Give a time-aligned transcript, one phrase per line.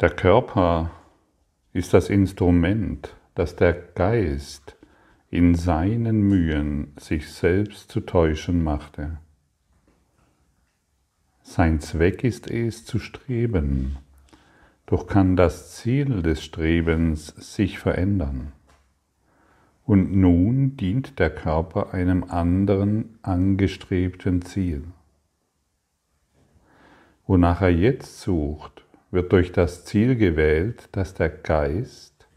[0.00, 0.92] Der Körper
[1.74, 4.78] ist das Instrument, das der Geist
[5.28, 9.18] in seinen Mühen sich selbst zu täuschen machte.
[11.42, 13.98] Sein Zweck ist es zu streben,
[14.86, 18.52] doch kann das Ziel des Strebens sich verändern.
[19.84, 24.82] Und nun dient der Körper einem anderen angestrebten Ziel.
[27.26, 32.28] Wonach er jetzt sucht, wird durch das Ziel gewählt, das der Geist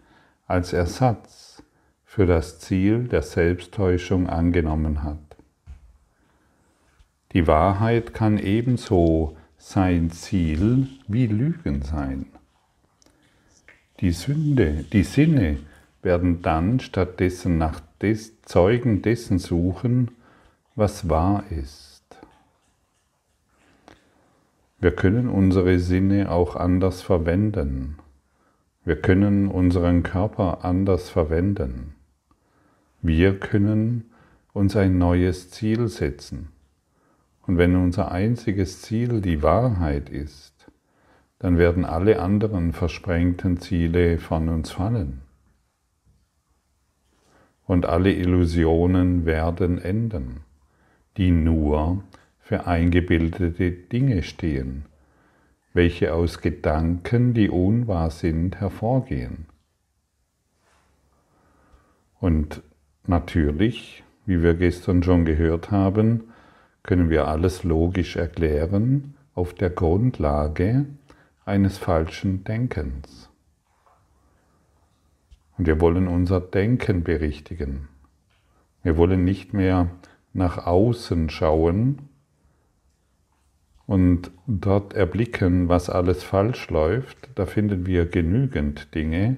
[0.48, 1.64] als Ersatz
[2.04, 5.38] für das Ziel der Selbsttäuschung angenommen hat.
[7.32, 12.28] Die Wahrheit kann ebenso sein Ziel wie Lügen sein.
[14.00, 15.58] Die Sünde, die Sinne
[16.02, 20.12] werden dann stattdessen nach des Zeugen dessen suchen,
[20.76, 21.93] was wahr ist.
[24.84, 28.00] Wir können unsere Sinne auch anders verwenden.
[28.84, 31.96] Wir können unseren Körper anders verwenden.
[33.02, 34.12] Wir können
[34.52, 36.50] uns ein neues Ziel setzen.
[37.48, 40.70] Und wenn unser einziges Ziel die Wahrheit ist,
[41.40, 45.22] dann werden alle anderen versprengten Ziele von uns fallen
[47.66, 50.42] und alle Illusionen werden enden,
[51.16, 52.04] die nur
[52.44, 54.86] für eingebildete Dinge stehen,
[55.74, 59.46] welche aus Gedanken, die unwahr sind, hervorgehen.
[62.20, 62.62] Und
[63.08, 66.26] natürlich, wie wir gestern schon gehört haben,
[66.84, 70.86] können wir alles logisch erklären auf der Grundlage
[71.46, 73.30] eines falschen Denkens.
[75.58, 77.88] Und wir wollen unser Denken berichtigen.
[78.84, 79.90] Wir wollen nicht mehr
[80.34, 82.10] nach außen schauen
[83.86, 87.18] und dort erblicken, was alles falsch läuft.
[87.36, 89.38] Da finden wir genügend Dinge.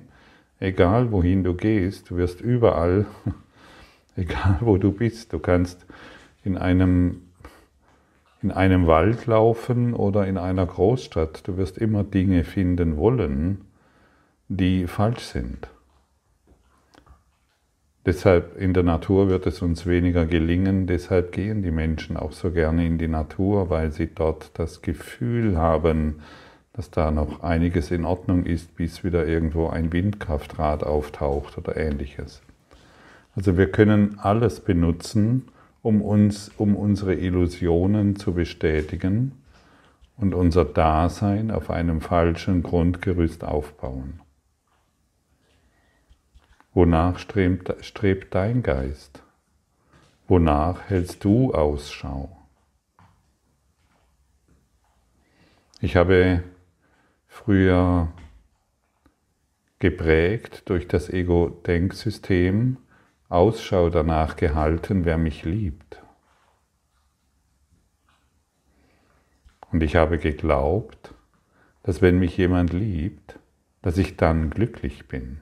[0.59, 3.05] Egal wohin du gehst, du wirst überall,
[4.15, 5.85] egal wo du bist, du kannst
[6.43, 7.21] in einem,
[8.41, 11.47] in einem Wald laufen oder in einer Großstadt.
[11.47, 13.61] Du wirst immer Dinge finden wollen,
[14.47, 15.67] die falsch sind.
[18.05, 22.51] Deshalb in der Natur wird es uns weniger gelingen, deshalb gehen die Menschen auch so
[22.51, 26.21] gerne in die Natur, weil sie dort das Gefühl haben,
[26.73, 32.43] dass da noch einiges in Ordnung ist, bis wieder irgendwo ein Windkraftrad auftaucht oder ähnliches.
[33.35, 35.47] Also wir können alles benutzen,
[35.81, 39.31] um uns, um unsere Illusionen zu bestätigen
[40.17, 44.19] und unser Dasein auf einem falschen Grundgerüst aufbauen.
[46.75, 49.23] Wonach strebt, strebt dein Geist?
[50.27, 52.37] Wonach hältst du Ausschau?
[55.79, 56.43] Ich habe
[57.27, 58.11] früher
[59.79, 62.75] geprägt durch das Ego-Denksystem
[63.29, 66.03] Ausschau danach gehalten, wer mich liebt.
[69.71, 71.13] Und ich habe geglaubt,
[71.83, 73.39] dass wenn mich jemand liebt,
[73.81, 75.41] dass ich dann glücklich bin.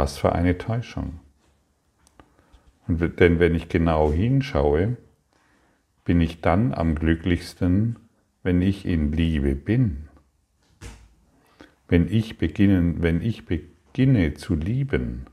[0.00, 1.20] Was für eine Täuschung.
[2.88, 4.96] Und denn wenn ich genau hinschaue,
[6.06, 7.96] bin ich dann am glücklichsten,
[8.42, 10.08] wenn ich in Liebe bin.
[11.86, 15.26] Wenn ich, beginnen, wenn ich beginne zu lieben,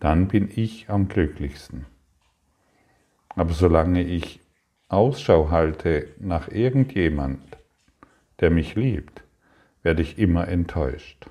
[0.00, 1.86] dann bin ich am glücklichsten.
[3.30, 4.40] Aber solange ich
[4.88, 7.40] Ausschau halte nach irgendjemand,
[8.40, 9.24] der mich liebt,
[9.82, 11.30] werde ich immer enttäuscht.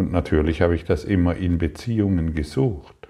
[0.00, 3.08] Und natürlich habe ich das immer in Beziehungen gesucht.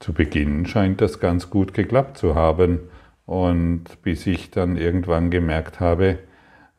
[0.00, 2.80] Zu Beginn scheint das ganz gut geklappt zu haben
[3.24, 6.18] und bis ich dann irgendwann gemerkt habe,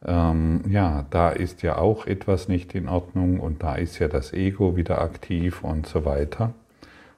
[0.06, 4.34] ähm, ja, da ist ja auch etwas nicht in Ordnung und da ist ja das
[4.34, 6.54] Ego wieder aktiv und so weiter.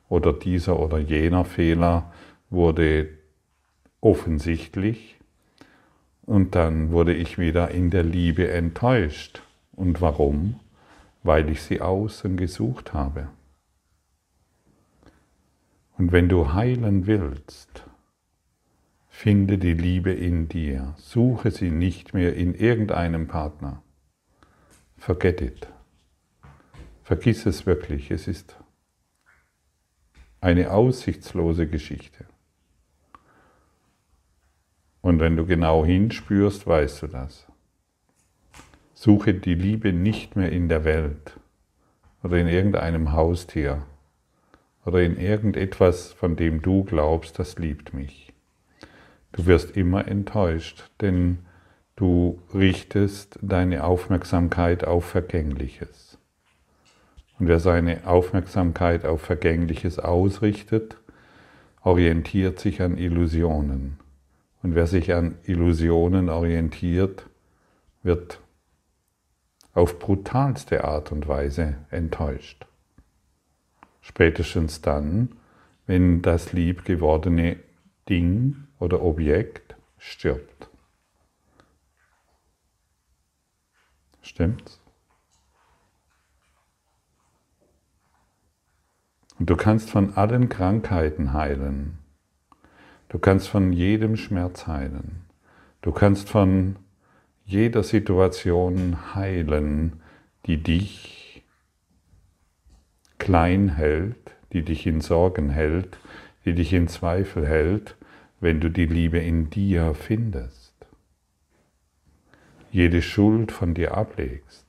[0.09, 2.13] Oder dieser oder jener Fehler
[2.51, 3.09] wurde
[3.99, 5.17] offensichtlich
[6.21, 9.41] und dann wurde ich wieder in der Liebe enttäuscht.
[9.71, 10.59] Und warum?
[11.27, 13.27] Weil ich sie außen gesucht habe.
[15.97, 17.83] Und wenn du heilen willst,
[19.09, 23.83] finde die Liebe in dir, suche sie nicht mehr in irgendeinem Partner.
[24.95, 25.67] Forget it.
[27.03, 28.55] Vergiss es wirklich, es ist
[30.39, 32.25] eine aussichtslose Geschichte.
[35.01, 37.46] Und wenn du genau hinspürst, weißt du das.
[38.99, 41.39] Suche die Liebe nicht mehr in der Welt
[42.23, 43.83] oder in irgendeinem Haustier
[44.87, 48.33] oder in irgendetwas, von dem du glaubst, das liebt mich.
[49.33, 51.45] Du wirst immer enttäuscht, denn
[51.95, 56.17] du richtest deine Aufmerksamkeit auf Vergängliches.
[57.37, 60.97] Und wer seine Aufmerksamkeit auf Vergängliches ausrichtet,
[61.83, 63.99] orientiert sich an Illusionen.
[64.63, 67.27] Und wer sich an Illusionen orientiert,
[68.01, 68.39] wird
[69.77, 72.65] auf brutalste Art und Weise enttäuscht.
[74.01, 75.37] Spätestens dann,
[75.85, 77.57] wenn das liebgewordene
[78.09, 80.69] Ding oder Objekt stirbt.
[84.23, 84.81] Stimmt's?
[89.37, 91.99] Und du kannst von allen Krankheiten heilen.
[93.09, 95.21] Du kannst von jedem Schmerz heilen.
[95.81, 96.77] Du kannst von
[97.47, 100.01] jeder Situation heilen,
[100.45, 101.43] die dich
[103.19, 105.97] klein hält, die dich in Sorgen hält,
[106.43, 107.95] die dich in Zweifel hält,
[108.41, 110.73] wenn du die Liebe in dir findest.
[112.69, 114.65] Jede Schuld von dir ablegst,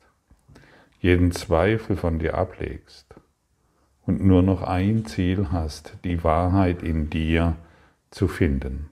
[1.01, 3.13] jeden Zweifel von dir ablegst
[4.07, 7.57] und nur noch ein Ziel hast, die Wahrheit in dir
[8.13, 8.89] zu finden.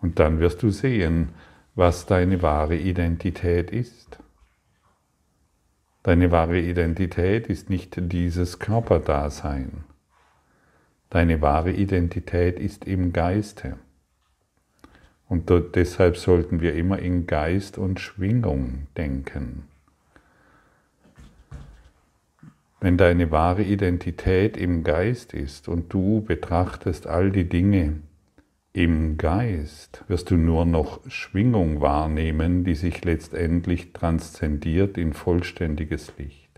[0.00, 1.30] Und dann wirst du sehen,
[1.74, 4.18] was deine wahre Identität ist.
[6.04, 9.84] Deine wahre Identität ist nicht dieses Körperdasein.
[11.10, 13.78] Deine wahre Identität ist im Geiste.
[15.28, 19.64] Und deshalb sollten wir immer in Geist und Schwingung denken.
[22.80, 28.00] Wenn deine wahre Identität im Geist ist und du betrachtest all die Dinge
[28.74, 36.50] im Geist, wirst du nur noch Schwingung wahrnehmen, die sich letztendlich transzendiert in vollständiges Licht.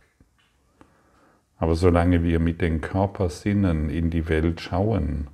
[1.58, 5.26] Aber solange wir mit den Körpersinnen in die Welt schauen,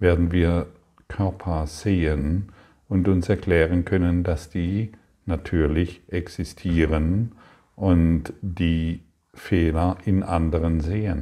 [0.00, 0.66] werden wir
[1.06, 2.50] Körper sehen
[2.88, 4.90] und uns erklären können, dass die
[5.26, 7.36] natürlich existieren
[7.76, 11.20] und die Fehler in anderen sehen.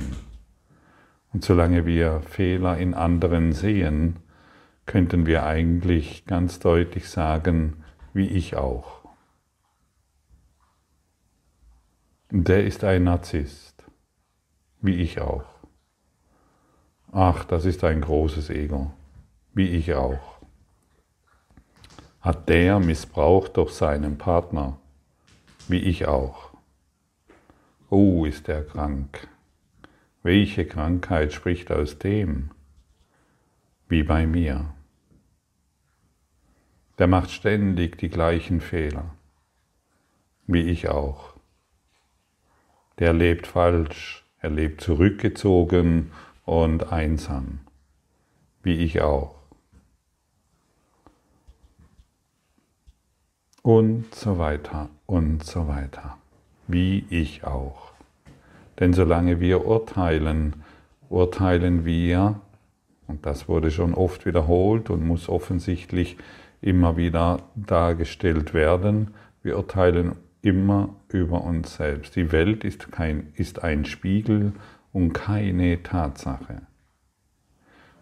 [1.35, 4.17] Und solange wir Fehler in anderen sehen,
[4.89, 9.05] könnten wir eigentlich ganz deutlich sagen, wie ich auch.
[12.31, 13.85] Der ist ein Narzisst,
[14.81, 15.45] wie ich auch.
[17.13, 18.91] Ach, das ist ein großes Ego,
[19.53, 20.41] wie ich auch.
[22.23, 24.79] Hat der missbraucht durch seinen Partner,
[25.69, 26.51] wie ich auch.
[27.91, 29.29] Oh, ist er krank.
[30.23, 32.53] Welche Krankheit spricht aus dem?
[33.87, 34.75] Wie bei mir.
[36.99, 39.15] Der macht ständig die gleichen Fehler,
[40.47, 41.35] wie ich auch.
[42.99, 46.11] Der lebt falsch, er lebt zurückgezogen
[46.45, 47.61] und einsam,
[48.63, 49.37] wie ich auch.
[53.63, 56.19] Und so weiter und so weiter
[56.69, 57.93] wie ich auch.
[58.79, 60.63] Denn solange wir urteilen,
[61.09, 62.41] urteilen wir,
[63.09, 66.17] und das wurde schon oft wiederholt und muss offensichtlich
[66.61, 72.17] immer wieder dargestellt werden, wir urteilen immer über uns selbst.
[72.17, 74.53] Die Welt ist, kein, ist ein Spiegel
[74.93, 76.63] und keine Tatsache.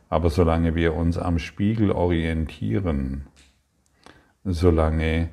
[0.09, 3.27] Aber solange wir uns am Spiegel orientieren,
[4.45, 5.31] solange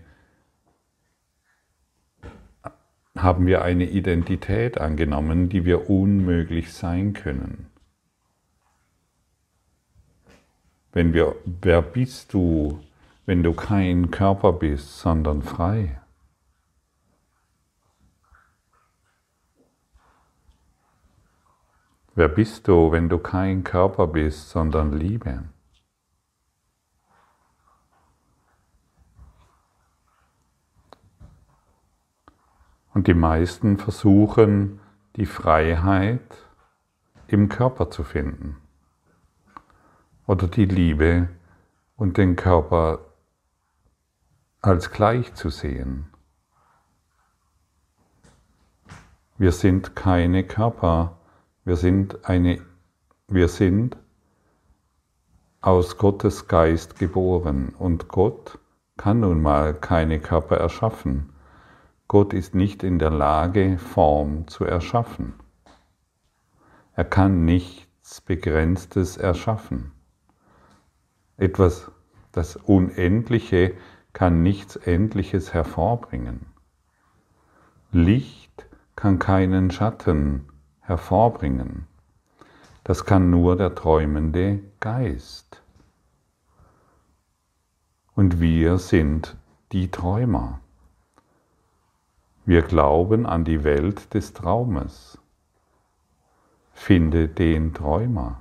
[3.15, 7.67] haben wir eine Identität angenommen, die wir unmöglich sein können.
[10.91, 12.79] Wenn wir, wer bist du,
[13.25, 16.01] wenn du kein Körper bist, sondern frei?
[22.15, 25.43] Wer bist du, wenn du kein Körper bist, sondern Liebe?
[32.93, 34.79] Und die meisten versuchen,
[35.15, 36.21] die Freiheit
[37.27, 38.57] im Körper zu finden
[40.27, 41.29] oder die Liebe
[41.95, 42.99] und den Körper
[44.63, 46.07] als gleich zu sehen.
[49.37, 51.17] Wir sind keine Körper,
[51.65, 52.61] wir sind eine
[53.27, 53.97] wir sind
[55.59, 58.59] aus Gottes Geist geboren und Gott
[58.95, 61.33] kann nun mal keine Körper erschaffen.
[62.07, 65.33] Gott ist nicht in der Lage, Form zu erschaffen.
[66.95, 69.91] Er kann nichts Begrenztes erschaffen.
[71.37, 71.91] Etwas,
[72.31, 73.73] das Unendliche
[74.13, 76.45] kann nichts Endliches hervorbringen.
[77.91, 80.47] Licht kann keinen Schatten
[80.81, 81.87] hervorbringen.
[82.83, 85.63] Das kann nur der träumende Geist.
[88.15, 89.35] Und wir sind
[89.71, 90.59] die Träumer.
[92.45, 95.17] Wir glauben an die Welt des Traumes.
[96.73, 98.39] Finde den Träumer.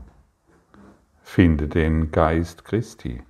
[1.23, 3.23] Finde den Geist Christi.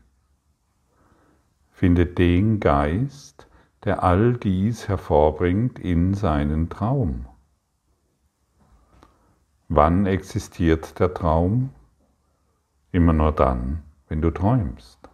[1.82, 3.48] Finde den Geist,
[3.82, 7.26] der all dies hervorbringt in seinen Traum.
[9.68, 11.70] Wann existiert der Traum?
[12.92, 15.10] Immer nur dann, wenn du träumst.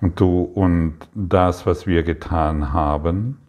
[0.00, 3.40] Und du und das, was wir getan haben,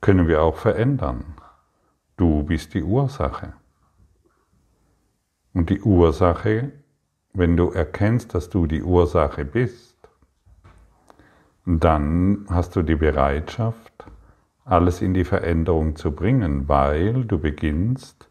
[0.00, 1.24] können wir auch verändern.
[2.16, 3.54] Du bist die Ursache.
[5.54, 6.72] Und die Ursache,
[7.32, 9.96] wenn du erkennst, dass du die Ursache bist,
[11.64, 14.04] dann hast du die Bereitschaft,
[14.64, 18.28] alles in die Veränderung zu bringen, weil du beginnst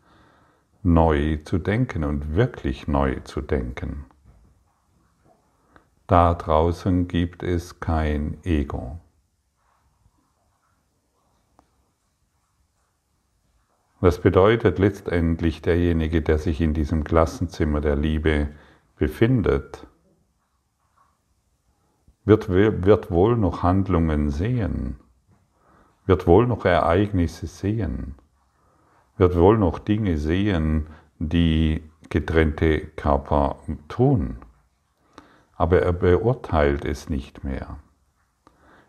[0.83, 4.05] neu zu denken und wirklich neu zu denken.
[6.07, 8.99] Da draußen gibt es kein Ego.
[14.01, 18.47] Was bedeutet letztendlich derjenige, der sich in diesem Klassenzimmer der Liebe
[18.97, 19.85] befindet,
[22.25, 24.95] wird, wird wohl noch Handlungen sehen,
[26.07, 28.15] wird wohl noch Ereignisse sehen,
[29.17, 30.87] wird wohl noch Dinge sehen,
[31.19, 34.37] die getrennte Körper tun.
[35.53, 37.77] Aber er beurteilt es nicht mehr.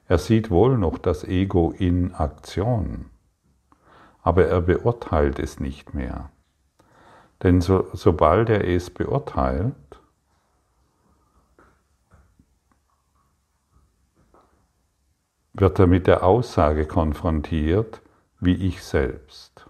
[0.09, 3.12] Er sieht wohl noch das Ego in Aktion
[4.23, 6.31] aber er beurteilt es nicht mehr.
[7.43, 9.75] Denn so, sobald er es beurteilt,
[15.53, 18.01] wird er mit der Aussage konfrontiert,
[18.41, 19.67] wie ich selbst.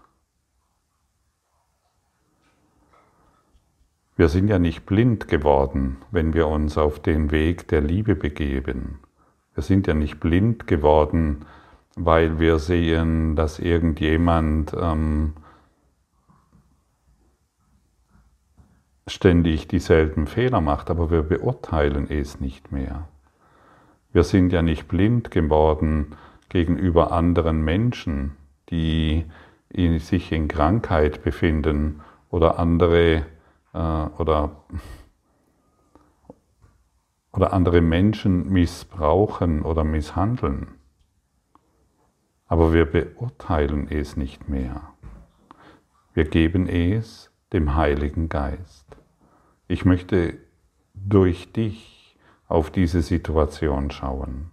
[4.15, 8.99] Wir sind ja nicht blind geworden, wenn wir uns auf den Weg der Liebe begeben.
[9.55, 11.45] Wir sind ja nicht blind geworden,
[11.95, 15.33] weil wir sehen, dass irgendjemand ähm,
[19.07, 23.07] ständig dieselben Fehler macht, aber wir beurteilen es nicht mehr.
[24.11, 26.15] Wir sind ja nicht blind geworden
[26.49, 28.37] gegenüber anderen Menschen,
[28.69, 29.25] die
[29.69, 33.25] in, sich in Krankheit befinden oder andere
[33.73, 34.63] äh, oder,
[37.33, 40.67] oder andere Menschen missbrauchen oder misshandeln
[42.53, 44.93] aber wir beurteilen es nicht mehr.
[46.13, 48.85] Wir geben es dem Heiligen Geist.
[49.67, 50.35] Ich möchte
[50.93, 52.15] durch dich
[52.47, 54.51] auf diese Situation schauen.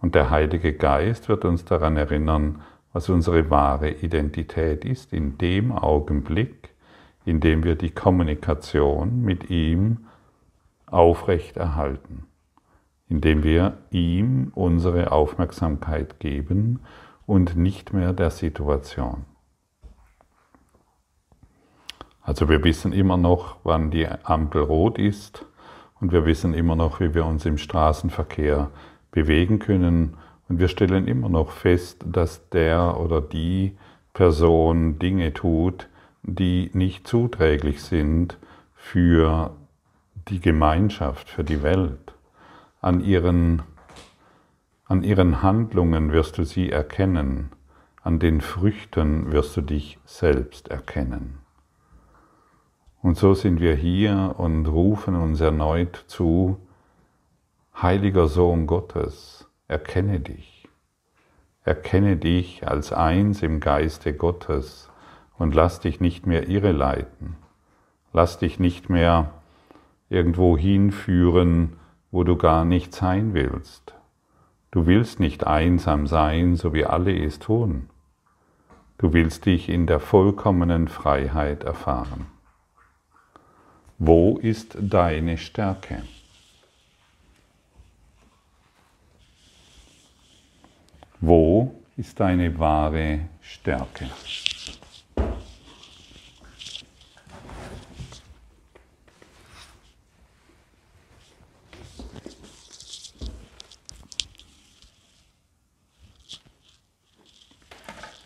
[0.00, 2.60] Und der Heilige Geist wird uns daran erinnern,
[2.92, 6.74] was unsere wahre Identität ist, in dem Augenblick,
[7.24, 10.08] in dem wir die Kommunikation mit ihm
[10.86, 12.26] aufrechterhalten
[13.08, 16.80] indem wir ihm unsere Aufmerksamkeit geben
[17.26, 19.24] und nicht mehr der Situation.
[22.22, 25.46] Also wir wissen immer noch, wann die Ampel rot ist
[26.00, 28.70] und wir wissen immer noch, wie wir uns im Straßenverkehr
[29.10, 33.76] bewegen können und wir stellen immer noch fest, dass der oder die
[34.12, 35.88] Person Dinge tut,
[36.22, 38.36] die nicht zuträglich sind
[38.74, 39.56] für
[40.28, 42.07] die Gemeinschaft, für die Welt
[42.80, 43.62] an ihren,
[44.84, 47.50] an ihren Handlungen wirst du sie erkennen,
[48.02, 51.38] an den Früchten wirst du dich selbst erkennen.
[53.02, 56.58] Und so sind wir hier und rufen uns erneut zu,
[57.80, 60.68] Heiliger Sohn Gottes, erkenne dich,
[61.64, 64.90] erkenne dich als eins im Geiste Gottes
[65.38, 67.36] und lass dich nicht mehr irreleiten,
[68.12, 69.32] lass dich nicht mehr
[70.08, 71.74] irgendwo hinführen,
[72.10, 73.94] wo du gar nicht sein willst.
[74.70, 77.88] Du willst nicht einsam sein, so wie alle es tun.
[78.98, 82.26] Du willst dich in der vollkommenen Freiheit erfahren.
[83.98, 86.02] Wo ist deine Stärke?
[91.20, 94.08] Wo ist deine wahre Stärke?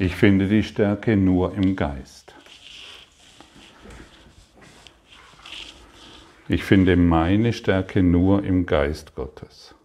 [0.03, 2.35] Ich finde die Stärke nur im Geist.
[6.49, 9.77] Ich finde meine Stärke nur im Geist Gottes.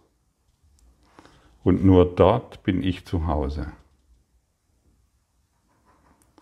[1.62, 3.70] Und nur dort bin ich zu Hause.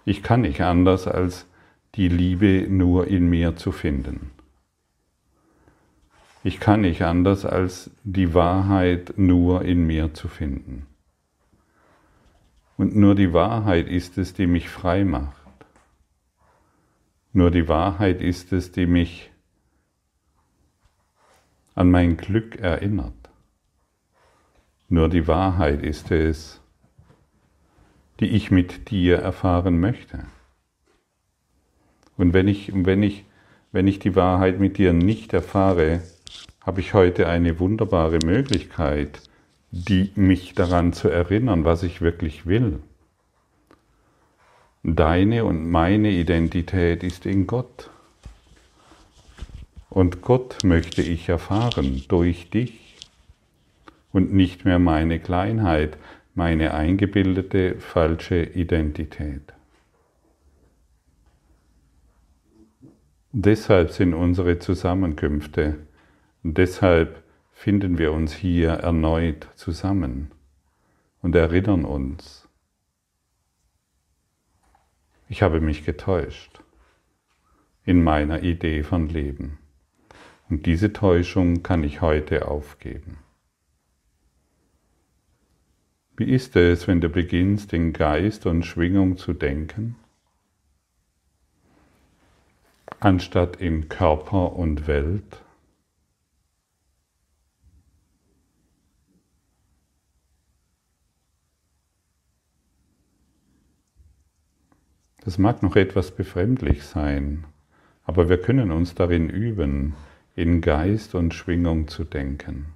[0.07, 1.45] Ich kann nicht anders, als
[1.97, 4.31] die Liebe nur in mir zu finden.
[6.45, 10.87] Ich kann nicht anders, als die Wahrheit nur in mir zu finden.
[12.77, 15.35] Und nur die Wahrheit ist es, die mich frei macht.
[17.33, 19.31] Nur die Wahrheit ist es, die mich
[21.75, 23.13] an mein Glück erinnert.
[24.89, 26.61] Nur die Wahrheit ist es,
[28.21, 30.25] die ich mit dir erfahren möchte.
[32.17, 33.25] Und wenn ich, wenn ich,
[33.73, 36.03] wenn ich die Wahrheit mit dir nicht erfahre,
[36.63, 39.21] habe ich heute eine wunderbare Möglichkeit,
[39.71, 42.81] die mich daran zu erinnern, was ich wirklich will.
[44.83, 47.91] Deine und meine Identität ist in Gott.
[49.91, 52.97] Und Gott möchte ich erfahren durch dich
[54.13, 55.99] und nicht mehr meine Kleinheit,
[56.35, 59.53] meine eingebildete falsche Identität.
[63.33, 65.77] Deshalb sind unsere Zusammenkünfte
[66.55, 67.23] deshalb
[67.57, 70.31] finden wir uns hier erneut zusammen
[71.23, 72.47] und erinnern uns,
[75.29, 76.61] ich habe mich getäuscht
[77.85, 79.59] in meiner Idee von Leben.
[80.51, 83.19] Und diese Täuschung kann ich heute aufgeben.
[86.17, 89.97] Wie ist es, wenn du beginnst, in Geist und Schwingung zu denken,
[93.01, 95.46] anstatt in Körper und Welt?
[105.27, 107.47] Das mag noch etwas befremdlich sein,
[108.05, 109.95] aber wir können uns darin üben,
[110.37, 112.67] in Geist und Schwingung zu denken.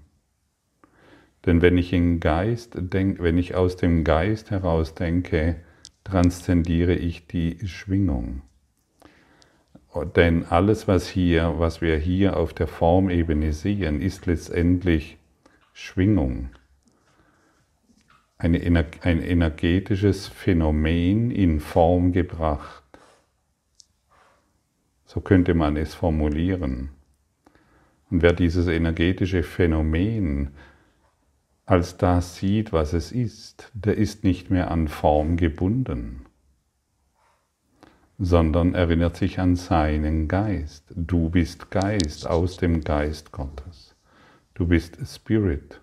[1.46, 5.60] Denn wenn ich in Geist denk, wenn ich aus dem Geist heraus denke,
[6.02, 8.42] transzendiere ich die Schwingung.
[10.16, 15.18] Denn alles, was hier, was wir hier auf der Formebene sehen, ist letztendlich
[15.72, 16.50] Schwingung
[18.40, 22.82] eine, ein energetisches Phänomen in Form gebracht.
[25.04, 26.90] So könnte man es formulieren.
[28.10, 30.50] Und wer dieses energetische Phänomen
[31.66, 36.26] als das sieht, was es ist, der ist nicht mehr an Form gebunden,
[38.18, 40.84] sondern erinnert sich an seinen Geist.
[40.96, 43.94] Du bist Geist aus dem Geist Gottes.
[44.54, 45.79] Du bist Spirit.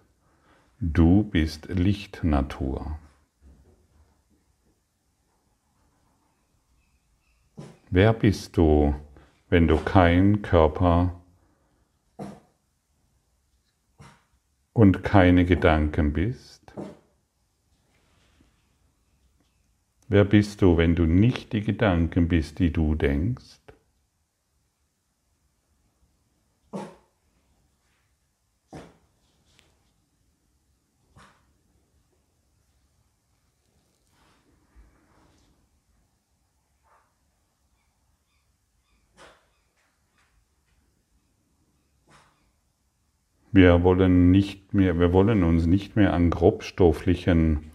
[0.80, 3.00] Du bist Lichtnatur.
[7.90, 8.94] Wer bist du,
[9.50, 11.20] wenn du kein Körper
[14.74, 16.62] und keine Gedanken bist?
[20.08, 23.67] Wer bist du, wenn du nicht die Gedanken bist, die du denkst?
[43.52, 47.72] Wir wollen, nicht mehr, wir wollen uns nicht mehr an grobstofflichen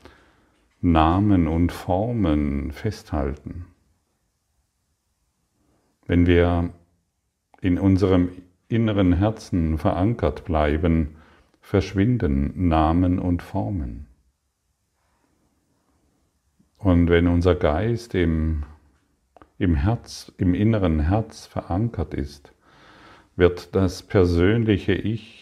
[0.80, 3.66] Namen und Formen festhalten.
[6.06, 6.70] Wenn wir
[7.60, 8.30] in unserem
[8.68, 11.16] inneren Herzen verankert bleiben,
[11.60, 14.06] verschwinden Namen und Formen.
[16.76, 18.64] Und wenn unser Geist im,
[19.58, 22.52] im Herz, im inneren Herz verankert ist,
[23.36, 25.41] wird das persönliche Ich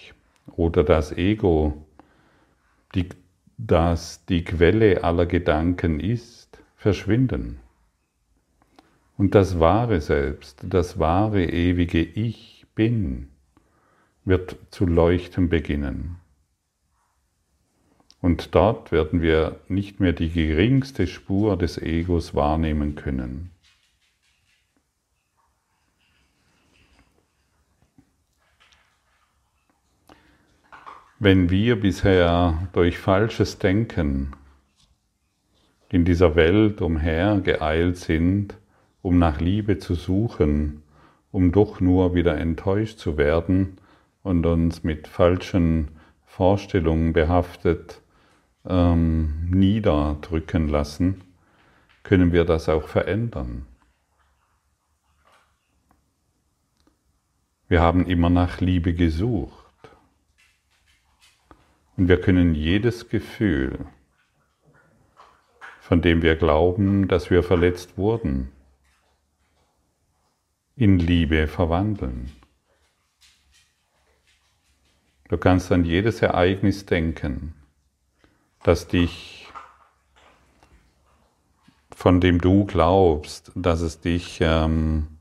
[0.56, 1.86] oder das Ego,
[2.94, 3.08] die,
[3.58, 7.60] das die Quelle aller Gedanken ist, verschwinden.
[9.16, 13.28] Und das wahre Selbst, das wahre ewige Ich bin,
[14.24, 16.16] wird zu leuchten beginnen.
[18.22, 23.50] Und dort werden wir nicht mehr die geringste Spur des Egos wahrnehmen können.
[31.22, 34.32] Wenn wir bisher durch falsches Denken
[35.90, 38.56] in dieser Welt umhergeeilt sind,
[39.02, 40.82] um nach Liebe zu suchen,
[41.30, 43.76] um doch nur wieder enttäuscht zu werden
[44.22, 45.88] und uns mit falschen
[46.24, 48.00] Vorstellungen behaftet
[48.66, 51.20] ähm, niederdrücken lassen,
[52.02, 53.66] können wir das auch verändern.
[57.68, 59.59] Wir haben immer nach Liebe gesucht.
[62.00, 63.86] Und wir können jedes Gefühl
[65.90, 68.52] von dem wir glauben, dass wir verletzt wurden,
[70.76, 72.30] in Liebe verwandeln.
[75.28, 77.54] Du kannst an jedes Ereignis denken,
[78.62, 79.48] das dich,
[81.90, 85.18] von dem du glaubst, dass es dich ähm,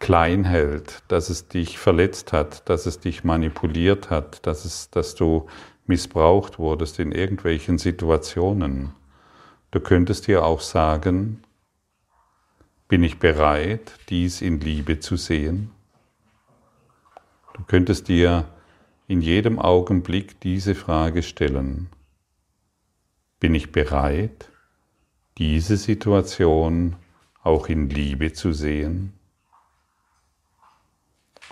[0.00, 5.14] klein hält, dass es dich verletzt hat, dass es dich manipuliert hat, dass, es, dass
[5.14, 5.46] du
[5.86, 8.92] missbraucht wurdest in irgendwelchen Situationen.
[9.70, 11.42] Du könntest dir auch sagen,
[12.88, 15.70] bin ich bereit, dies in Liebe zu sehen?
[17.54, 18.48] Du könntest dir
[19.06, 21.88] in jedem Augenblick diese Frage stellen.
[23.38, 24.50] Bin ich bereit,
[25.38, 26.96] diese Situation
[27.42, 29.19] auch in Liebe zu sehen?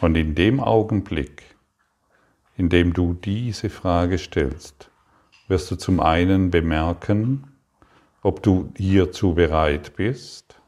[0.01, 1.43] Und in dem Augenblick,
[2.57, 4.91] in dem du diese Frage stellst,
[5.49, 7.45] wirst du zum einen bemerken,
[8.23, 10.61] ob du hierzu bereit bist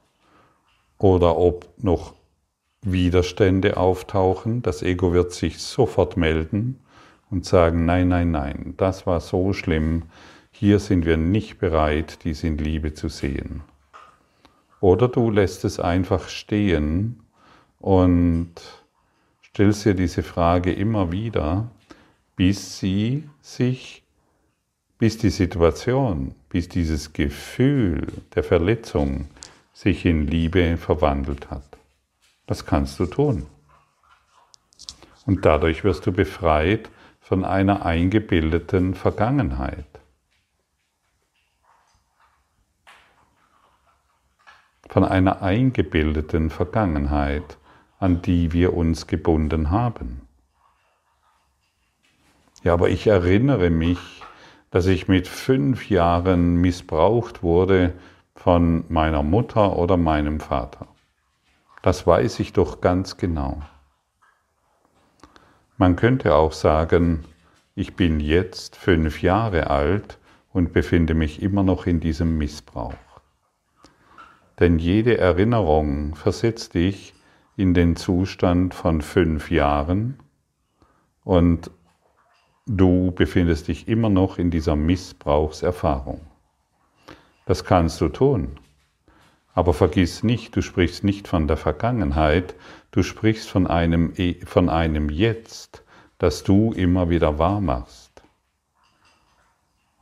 [0.98, 2.14] oder ob noch
[2.82, 6.80] Widerstände auftauchen, das Ego wird sich sofort melden
[7.30, 10.04] und sagen, nein, nein, nein, das war so schlimm,
[10.50, 13.62] hier sind wir nicht bereit, dies in Liebe zu sehen.
[14.80, 17.22] Oder du lässt es einfach stehen
[17.78, 18.54] und
[19.60, 21.70] stellst dir diese Frage immer wieder,
[22.34, 24.02] bis sie sich,
[24.96, 29.28] bis die Situation, bis dieses Gefühl der Verletzung
[29.74, 31.76] sich in Liebe verwandelt hat.
[32.46, 33.48] Das kannst du tun.
[35.26, 36.88] Und dadurch wirst du befreit
[37.20, 39.84] von einer eingebildeten Vergangenheit.
[44.88, 47.58] Von einer eingebildeten Vergangenheit,
[48.00, 50.22] an die wir uns gebunden haben.
[52.64, 53.98] Ja, aber ich erinnere mich,
[54.70, 57.92] dass ich mit fünf Jahren missbraucht wurde
[58.34, 60.88] von meiner Mutter oder meinem Vater.
[61.82, 63.62] Das weiß ich doch ganz genau.
[65.76, 67.24] Man könnte auch sagen,
[67.74, 70.18] ich bin jetzt fünf Jahre alt
[70.52, 72.94] und befinde mich immer noch in diesem Missbrauch.
[74.58, 77.14] Denn jede Erinnerung versetzt dich
[77.60, 80.18] in den Zustand von fünf Jahren
[81.24, 81.70] und
[82.66, 86.22] du befindest dich immer noch in dieser Missbrauchserfahrung.
[87.44, 88.58] Das kannst du tun.
[89.52, 92.54] Aber vergiss nicht, du sprichst nicht von der Vergangenheit,
[92.92, 94.14] du sprichst von einem,
[94.46, 95.84] von einem Jetzt,
[96.16, 97.99] das du immer wieder wahr machst.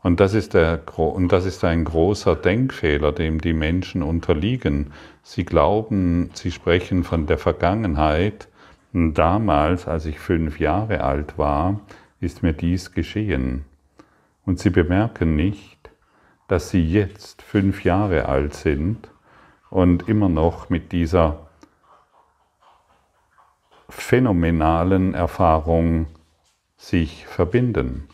[0.08, 4.94] Und das, ist der, und das ist ein großer Denkfehler, dem die Menschen unterliegen.
[5.22, 8.48] Sie glauben, sie sprechen von der Vergangenheit.
[8.94, 11.80] Damals, als ich fünf Jahre alt war,
[12.20, 13.66] ist mir dies geschehen.
[14.46, 15.90] Und sie bemerken nicht,
[16.46, 19.10] dass sie jetzt fünf Jahre alt sind
[19.68, 21.50] und immer noch mit dieser
[23.90, 26.06] phänomenalen Erfahrung
[26.78, 28.08] sich verbinden.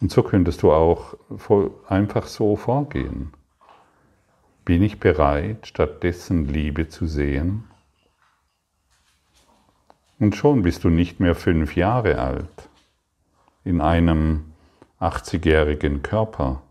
[0.00, 1.14] Und so könntest du auch
[1.88, 3.32] einfach so vorgehen.
[4.64, 7.64] Bin ich bereit, stattdessen Liebe zu sehen?
[10.18, 12.68] Und schon bist du nicht mehr fünf Jahre alt
[13.64, 14.52] in einem
[15.00, 16.62] 80-jährigen Körper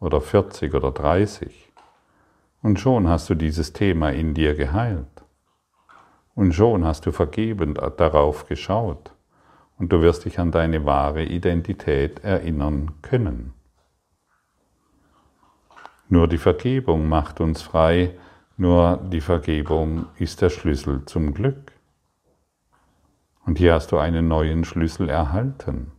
[0.00, 1.72] oder 40 oder 30.
[2.62, 5.06] Und schon hast du dieses Thema in dir geheilt.
[6.34, 9.12] Und schon hast du vergebend darauf geschaut.
[9.78, 13.54] Und du wirst dich an deine wahre Identität erinnern können.
[16.08, 18.14] Nur die Vergebung macht uns frei,
[18.56, 21.72] nur die Vergebung ist der Schlüssel zum Glück.
[23.46, 25.92] Und hier hast du einen neuen Schlüssel erhalten.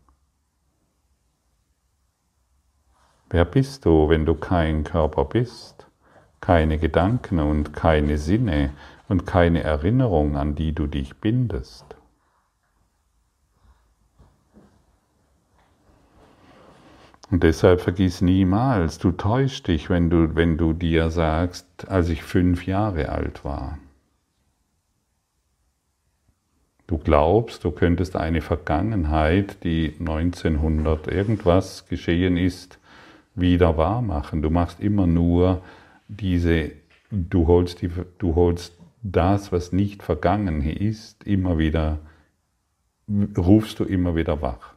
[3.30, 5.90] Wer bist du, wenn du kein Körper bist?
[6.42, 8.72] keine Gedanken und keine Sinne
[9.08, 11.96] und keine Erinnerung, an die du dich bindest.
[17.32, 22.24] Und deshalb vergiss niemals, du täuschst dich, wenn du, wenn du dir sagst, als ich
[22.24, 23.78] fünf Jahre alt war.
[26.88, 32.80] Du glaubst, du könntest eine Vergangenheit, die 1900 irgendwas geschehen ist,
[33.36, 34.42] wieder wahrmachen.
[34.42, 35.62] Du machst immer nur
[36.08, 36.72] diese,
[37.12, 42.00] du holst, die, du holst das, was nicht vergangen ist, immer wieder,
[43.38, 44.74] rufst du immer wieder wach.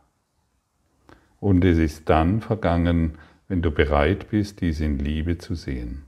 [1.43, 6.05] Und es ist dann vergangen, wenn du bereit bist, dies in Liebe zu sehen.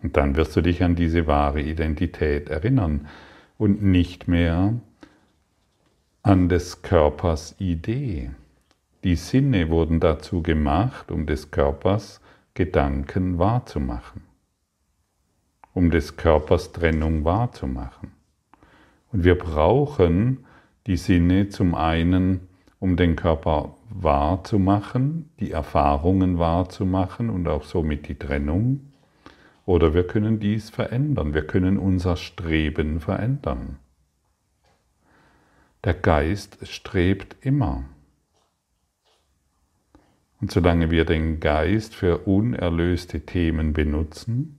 [0.00, 3.08] Und dann wirst du dich an diese wahre Identität erinnern
[3.58, 4.74] und nicht mehr
[6.22, 8.30] an des Körpers Idee
[9.02, 12.20] Die Sinne wurden dazu gemacht, um des Körpers
[12.54, 14.22] Gedanken wahrzumachen,
[15.74, 18.12] um des Körpers Trennung wahrzumachen.
[19.10, 20.44] Und wir brauchen
[20.88, 22.48] die Sinne zum einen,
[22.80, 28.80] um den Körper wahrzumachen, die Erfahrungen wahrzumachen und auch somit die Trennung.
[29.66, 33.76] Oder wir können dies verändern, wir können unser Streben verändern.
[35.84, 37.84] Der Geist strebt immer.
[40.40, 44.58] Und solange wir den Geist für unerlöste Themen benutzen,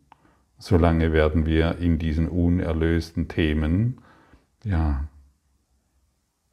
[0.60, 3.98] solange werden wir in diesen unerlösten Themen
[4.64, 5.09] ja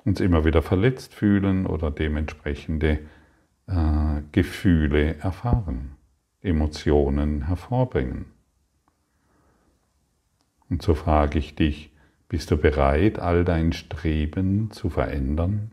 [0.06, 3.00] uns immer wieder verletzt fühlen oder dementsprechende
[3.66, 5.96] äh, Gefühle erfahren,
[6.40, 8.26] Emotionen hervorbringen.
[10.70, 11.90] Und so frage ich dich,
[12.28, 15.72] bist du bereit, all dein Streben zu verändern?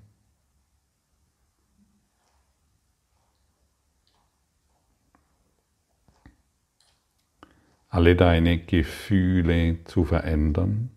[7.89, 10.92] Alle deine Gefühle zu verändern?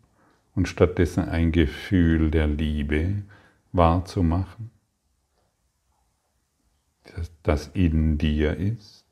[0.57, 3.23] Und stattdessen ein Gefühl der Liebe
[3.73, 4.71] wahrzumachen,
[7.43, 9.05] das in dir ist.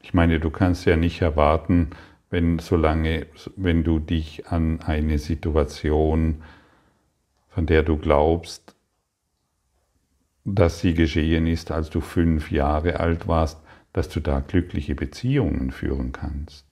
[0.00, 1.90] Ich meine, du kannst ja nicht erwarten,
[2.30, 6.42] wenn solange, wenn du dich an eine Situation,
[7.50, 8.74] von der du glaubst,
[10.44, 13.60] dass sie geschehen ist, als du fünf Jahre alt warst,
[13.92, 16.71] dass du da glückliche Beziehungen führen kannst.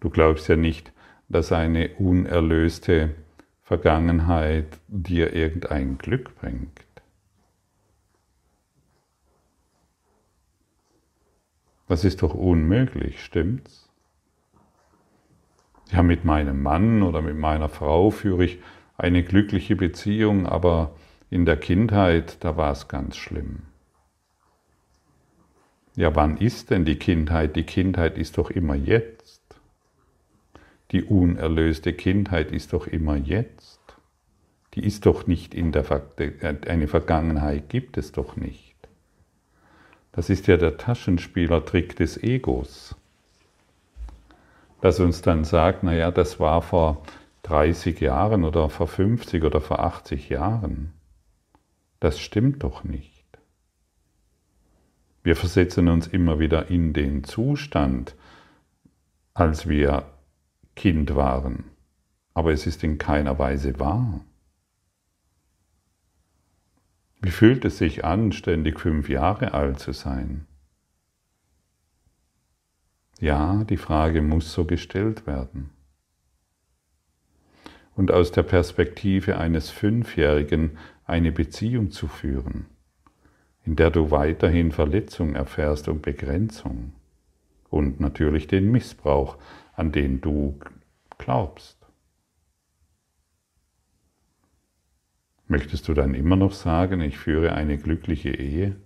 [0.00, 0.92] Du glaubst ja nicht,
[1.28, 3.14] dass eine unerlöste
[3.62, 6.80] Vergangenheit dir irgendein Glück bringt.
[11.88, 13.88] Das ist doch unmöglich, stimmt's?
[15.90, 18.58] Ja, mit meinem Mann oder mit meiner Frau führe ich
[18.98, 20.94] eine glückliche Beziehung, aber
[21.30, 23.62] in der Kindheit, da war es ganz schlimm.
[25.96, 27.56] Ja, wann ist denn die Kindheit?
[27.56, 29.57] Die Kindheit ist doch immer jetzt.
[30.90, 33.80] Die unerlöste Kindheit ist doch immer jetzt.
[34.74, 36.02] Die ist doch nicht in der Ver
[36.66, 38.76] eine Vergangenheit gibt es doch nicht.
[40.12, 42.96] Das ist ja der Taschenspielertrick des Egos,
[44.80, 47.02] das uns dann sagt, naja, das war vor
[47.42, 50.92] 30 Jahren oder vor 50 oder vor 80 Jahren.
[52.00, 53.24] Das stimmt doch nicht.
[55.22, 58.14] Wir versetzen uns immer wieder in den Zustand,
[59.34, 60.04] als wir
[60.78, 61.64] Kind waren,
[62.34, 64.20] aber es ist in keiner Weise wahr.
[67.20, 70.46] Wie fühlt es sich an, ständig fünf Jahre alt zu sein?
[73.18, 75.70] Ja, die Frage muss so gestellt werden.
[77.96, 82.66] Und aus der Perspektive eines Fünfjährigen eine Beziehung zu führen,
[83.64, 86.92] in der du weiterhin Verletzung erfährst und Begrenzung
[87.68, 89.38] und natürlich den Missbrauch,
[89.78, 90.58] an den du
[91.18, 91.78] glaubst.
[95.46, 98.76] Möchtest du dann immer noch sagen, ich führe eine glückliche Ehe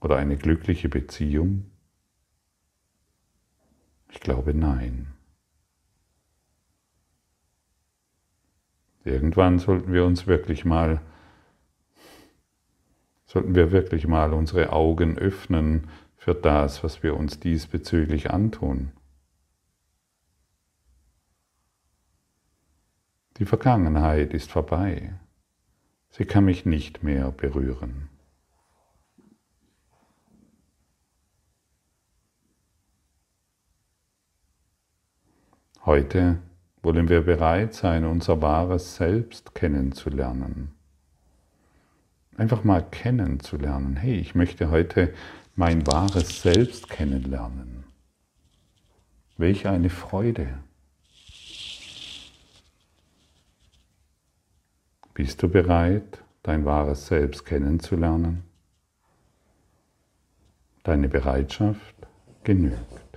[0.00, 1.70] oder eine glückliche Beziehung?
[4.10, 5.14] Ich glaube nein.
[9.04, 11.00] Irgendwann sollten wir uns wirklich mal,
[13.24, 18.92] sollten wir wirklich mal unsere Augen öffnen für das, was wir uns diesbezüglich antun.
[23.40, 25.14] Die Vergangenheit ist vorbei.
[26.10, 28.10] Sie kann mich nicht mehr berühren.
[35.86, 36.42] Heute
[36.82, 40.72] wollen wir bereit sein, unser wahres Selbst kennenzulernen.
[42.36, 43.96] Einfach mal kennenzulernen.
[43.96, 45.14] Hey, ich möchte heute
[45.56, 47.84] mein wahres Selbst kennenlernen.
[49.38, 50.58] Welch eine Freude.
[55.20, 58.42] Bist du bereit, dein wahres Selbst kennenzulernen?
[60.82, 61.94] Deine Bereitschaft
[62.42, 63.09] genügt.